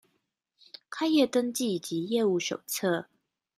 [0.89, 3.05] 開業登記及業務手冊